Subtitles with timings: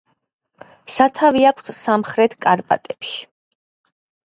[0.93, 3.23] სათავე აქვს სამხრეთ კარპატებში.